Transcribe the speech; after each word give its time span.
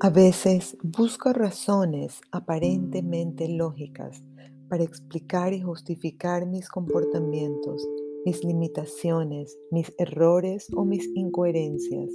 A 0.00 0.10
veces 0.10 0.78
busco 0.84 1.32
razones 1.32 2.20
aparentemente 2.30 3.48
lógicas 3.48 4.22
para 4.68 4.84
explicar 4.84 5.52
y 5.52 5.60
justificar 5.60 6.46
mis 6.46 6.68
comportamientos, 6.68 7.84
mis 8.24 8.44
limitaciones, 8.44 9.58
mis 9.72 9.92
errores 9.98 10.68
o 10.76 10.84
mis 10.84 11.04
incoherencias. 11.16 12.12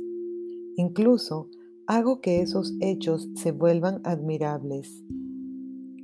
Incluso 0.78 1.50
hago 1.86 2.22
que 2.22 2.40
esos 2.40 2.74
hechos 2.80 3.28
se 3.36 3.52
vuelvan 3.52 4.00
admirables. 4.06 5.04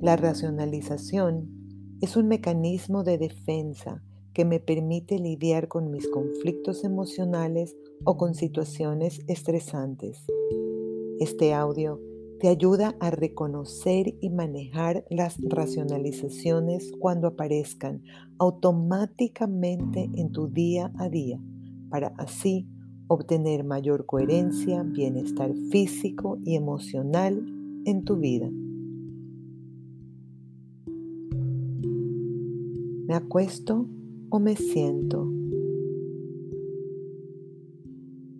La 0.00 0.16
racionalización 0.16 1.48
es 2.02 2.14
un 2.14 2.28
mecanismo 2.28 3.04
de 3.04 3.16
defensa 3.16 4.02
que 4.34 4.44
me 4.44 4.60
permite 4.60 5.18
lidiar 5.18 5.68
con 5.68 5.90
mis 5.90 6.08
conflictos 6.08 6.84
emocionales 6.84 7.74
o 8.04 8.18
con 8.18 8.34
situaciones 8.34 9.22
estresantes. 9.28 10.26
Este 11.20 11.52
audio 11.52 12.00
te 12.38 12.48
ayuda 12.48 12.96
a 12.98 13.10
reconocer 13.10 14.14
y 14.22 14.30
manejar 14.30 15.04
las 15.10 15.36
racionalizaciones 15.42 16.92
cuando 16.98 17.28
aparezcan 17.28 18.02
automáticamente 18.38 20.08
en 20.14 20.32
tu 20.32 20.48
día 20.48 20.90
a 20.96 21.10
día, 21.10 21.38
para 21.90 22.14
así 22.16 22.66
obtener 23.06 23.64
mayor 23.64 24.06
coherencia, 24.06 24.82
bienestar 24.82 25.52
físico 25.70 26.38
y 26.42 26.56
emocional 26.56 27.44
en 27.84 28.02
tu 28.02 28.16
vida. 28.16 28.48
Me 33.06 33.12
acuesto 33.14 33.86
o 34.30 34.40
me 34.40 34.56
siento. 34.56 35.30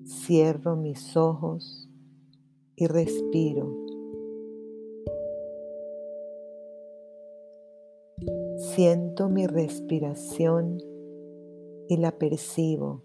Cierro 0.06 0.76
mis 0.76 1.14
ojos 1.14 1.89
y 2.80 2.86
respiro. 2.86 3.76
Siento 8.56 9.28
mi 9.28 9.46
respiración 9.46 10.78
y 11.88 11.98
la 11.98 12.16
percibo. 12.16 13.02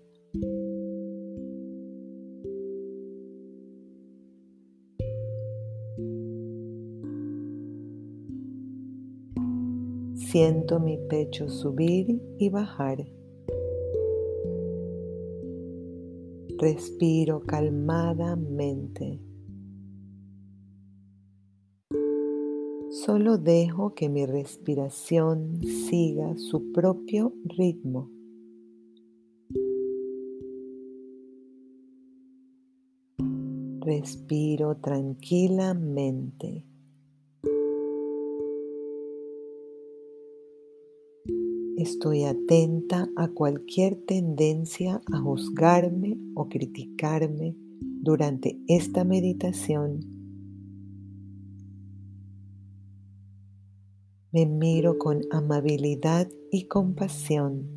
Siento 10.13 10.79
mi 10.79 10.97
pecho 11.09 11.49
subir 11.49 12.21
y 12.37 12.47
bajar. 12.49 13.05
Respiro 16.59 17.41
calmadamente. 17.41 19.19
Solo 23.06 23.38
dejo 23.38 23.94
que 23.94 24.09
mi 24.09 24.25
respiración 24.25 25.61
siga 25.61 26.36
su 26.38 26.72
propio 26.72 27.36
ritmo. 27.44 28.09
Respiro 33.81 34.78
tranquilamente. 34.78 36.66
Estoy 41.78 42.23
atenta 42.23 43.08
a 43.16 43.28
cualquier 43.28 43.98
tendencia 44.08 45.00
a 45.14 45.20
juzgarme 45.20 46.17
o 46.33 46.50
criticarme 46.50 47.56
durante 48.02 48.59
esta 48.67 49.03
meditación 49.03 50.14
me 54.35 54.45
miro 54.45 54.97
con 54.97 55.21
amabilidad 55.31 56.27
y 56.51 56.67
compasión. 56.67 57.69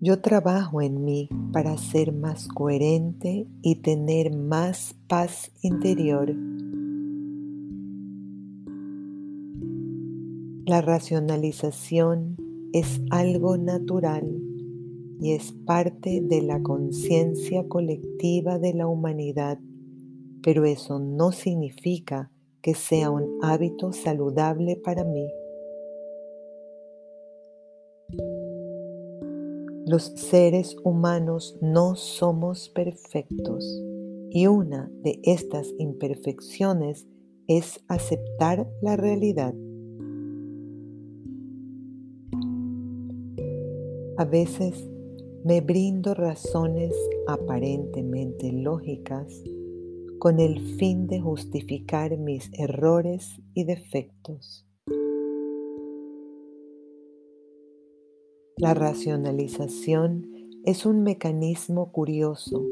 Yo 0.00 0.22
trabajo 0.22 0.80
en 0.80 1.04
mí 1.04 1.28
para 1.52 1.76
ser 1.76 2.14
más 2.14 2.48
coherente 2.48 3.46
y 3.60 3.82
tener 3.82 4.34
más 4.34 4.94
paz 5.06 5.52
interior. 5.60 6.34
La 10.64 10.80
racionalización 10.80 12.38
es 12.72 13.02
algo 13.10 13.58
natural 13.58 14.41
y 15.22 15.34
es 15.34 15.52
parte 15.52 16.20
de 16.20 16.42
la 16.42 16.60
conciencia 16.64 17.68
colectiva 17.68 18.58
de 18.58 18.74
la 18.74 18.88
humanidad, 18.88 19.56
pero 20.42 20.64
eso 20.64 20.98
no 20.98 21.30
significa 21.30 22.32
que 22.60 22.74
sea 22.74 23.08
un 23.08 23.38
hábito 23.40 23.92
saludable 23.92 24.74
para 24.74 25.04
mí. 25.04 25.28
Los 29.86 30.12
seres 30.16 30.76
humanos 30.82 31.56
no 31.60 31.94
somos 31.94 32.68
perfectos 32.70 33.64
y 34.28 34.48
una 34.48 34.90
de 35.04 35.20
estas 35.22 35.72
imperfecciones 35.78 37.06
es 37.46 37.78
aceptar 37.86 38.68
la 38.80 38.96
realidad. 38.96 39.54
A 44.18 44.24
veces 44.24 44.91
me 45.44 45.60
brindo 45.60 46.14
razones 46.14 46.94
aparentemente 47.26 48.52
lógicas 48.52 49.42
con 50.20 50.38
el 50.38 50.60
fin 50.76 51.08
de 51.08 51.20
justificar 51.20 52.16
mis 52.16 52.48
errores 52.52 53.40
y 53.52 53.64
defectos. 53.64 54.64
La 58.56 58.74
racionalización 58.74 60.28
es 60.64 60.86
un 60.86 61.02
mecanismo 61.02 61.90
curioso. 61.90 62.64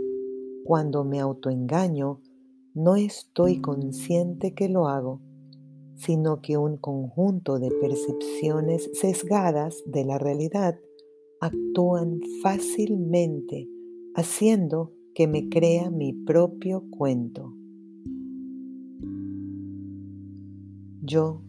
Cuando 0.65 1.03
me 1.03 1.19
autoengaño, 1.19 2.21
no 2.75 2.95
estoy 2.95 3.61
consciente 3.61 4.55
que 4.55 4.69
lo 4.69 4.87
hago, 4.87 5.21
sino 5.97 6.41
que 6.41 6.57
un 6.57 6.77
conjunto 6.77 7.59
de 7.59 7.73
percepciones 7.73 8.89
sesgadas 8.93 9.83
de 9.87 10.05
la 10.05 10.19
realidad 10.19 10.79
actúan 11.41 12.21
fácilmente 12.43 13.67
haciendo 14.15 14.93
que 15.15 15.27
me 15.27 15.49
crea 15.49 15.91
mi 15.91 16.13
propio 16.13 16.85
cuento. 16.91 17.55
Yo 21.03 21.41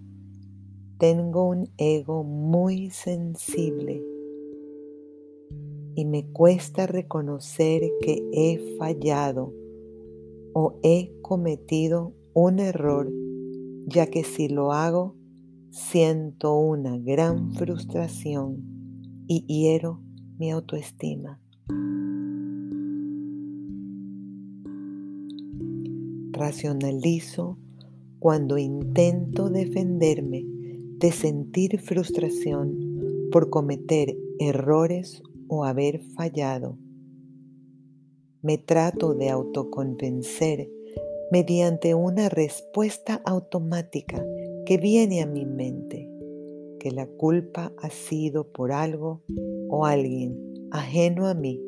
tengo 0.98 1.50
un 1.50 1.70
ego 1.78 2.24
muy 2.24 2.90
sensible 2.90 4.02
y 5.96 6.06
me 6.06 6.32
cuesta 6.32 6.88
reconocer 6.88 7.82
que 8.02 8.24
he 8.32 8.78
fallado 8.78 9.54
o 10.54 10.80
he 10.84 11.12
cometido 11.22 12.14
un 12.34 12.60
error, 12.60 13.12
ya 13.88 14.08
que 14.08 14.24
si 14.24 14.48
lo 14.48 14.72
hago, 14.72 15.16
siento 15.70 16.56
una 16.56 16.98
gran 16.98 17.52
frustración 17.54 18.81
y 19.34 19.46
hiero 19.48 20.02
mi 20.38 20.52
autoestima. 20.52 21.40
Racionalizo 26.34 27.58
cuando 28.20 28.58
intento 28.58 29.50
defenderme 29.50 30.46
de 30.98 31.14
sentir 31.14 31.80
frustración 31.80 33.30
por 33.32 33.50
cometer 33.50 34.18
errores 34.38 35.24
o 35.48 35.64
haber 35.64 36.02
fallado. 36.18 36.78
Me 38.42 38.58
trato 38.58 39.14
de 39.14 39.30
autoconvencer 39.30 40.70
mediante 41.32 41.96
una 41.96 42.28
respuesta 42.28 43.22
automática 43.24 44.26
que 44.66 44.78
viene 44.78 45.22
a 45.22 45.26
mi 45.26 45.46
mente 45.46 46.11
que 46.82 46.90
la 46.90 47.06
culpa 47.06 47.72
ha 47.78 47.92
sido 47.92 48.52
por 48.52 48.72
algo 48.72 49.22
o 49.70 49.86
alguien 49.86 50.36
ajeno 50.72 51.28
a 51.28 51.36
mí, 51.36 51.62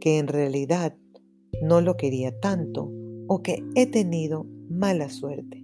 que 0.00 0.16
en 0.16 0.28
realidad 0.28 0.96
no 1.62 1.82
lo 1.82 1.98
quería 1.98 2.40
tanto 2.40 2.90
o 3.28 3.42
que 3.42 3.62
he 3.74 3.86
tenido 3.86 4.46
mala 4.70 5.10
suerte. 5.10 5.59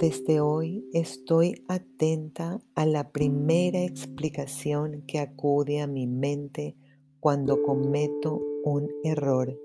Desde 0.00 0.40
hoy 0.40 0.88
estoy 0.92 1.64
atenta 1.66 2.62
a 2.76 2.86
la 2.86 3.10
primera 3.10 3.82
explicación 3.82 5.02
que 5.08 5.18
acude 5.18 5.80
a 5.80 5.88
mi 5.88 6.06
mente 6.06 6.76
cuando 7.18 7.60
cometo 7.64 8.40
un 8.62 8.88
error, 9.02 9.58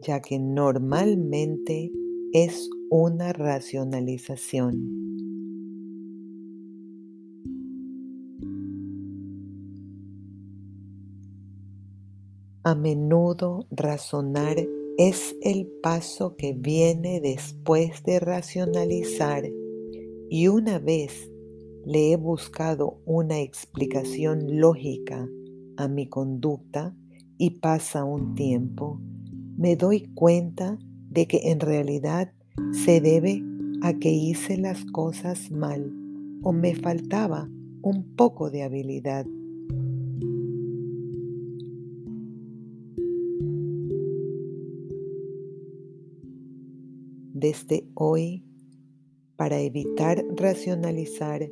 ya 0.00 0.22
que 0.22 0.38
normalmente 0.38 1.92
es 2.32 2.70
una 2.88 3.34
racionalización. 3.34 4.80
A 12.62 12.74
menudo 12.74 13.66
razonar 13.70 14.56
es 15.00 15.34
el 15.40 15.66
paso 15.82 16.36
que 16.36 16.52
viene 16.52 17.22
después 17.22 18.02
de 18.02 18.20
racionalizar 18.20 19.44
y 20.28 20.48
una 20.48 20.78
vez 20.78 21.30
le 21.86 22.12
he 22.12 22.16
buscado 22.16 23.00
una 23.06 23.40
explicación 23.40 24.60
lógica 24.60 25.26
a 25.78 25.88
mi 25.88 26.06
conducta 26.06 26.94
y 27.38 27.60
pasa 27.60 28.04
un 28.04 28.34
tiempo, 28.34 29.00
me 29.56 29.74
doy 29.74 30.12
cuenta 30.12 30.78
de 31.08 31.26
que 31.26 31.50
en 31.50 31.60
realidad 31.60 32.34
se 32.72 33.00
debe 33.00 33.42
a 33.80 33.94
que 33.94 34.10
hice 34.10 34.58
las 34.58 34.84
cosas 34.84 35.50
mal 35.50 35.90
o 36.42 36.52
me 36.52 36.74
faltaba 36.74 37.48
un 37.80 38.14
poco 38.16 38.50
de 38.50 38.64
habilidad. 38.64 39.24
Desde 47.40 47.88
hoy, 47.94 48.44
para 49.36 49.60
evitar 49.60 50.22
racionalizar, 50.36 51.50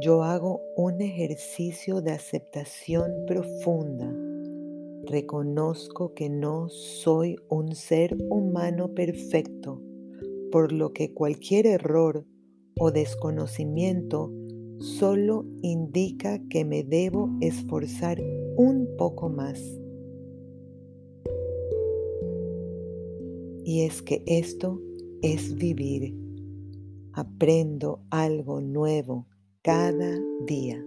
yo 0.00 0.22
hago 0.22 0.60
un 0.76 1.00
ejercicio 1.00 2.00
de 2.02 2.12
aceptación 2.12 3.10
profunda. 3.26 4.14
Reconozco 5.06 6.14
que 6.14 6.30
no 6.30 6.68
soy 6.68 7.34
un 7.48 7.74
ser 7.74 8.16
humano 8.30 8.94
perfecto, 8.94 9.82
por 10.52 10.70
lo 10.70 10.92
que 10.92 11.12
cualquier 11.12 11.66
error 11.66 12.24
o 12.78 12.92
desconocimiento 12.92 14.32
solo 14.78 15.46
indica 15.62 16.38
que 16.48 16.64
me 16.64 16.84
debo 16.84 17.28
esforzar 17.40 18.22
un 18.56 18.88
poco 18.96 19.28
más. 19.30 19.60
Y 23.64 23.80
es 23.80 24.00
que 24.00 24.22
esto 24.26 24.80
es 25.24 25.54
vivir. 25.56 26.14
Aprendo 27.14 28.04
algo 28.10 28.60
nuevo 28.60 29.26
cada 29.62 30.20
día. 30.46 30.84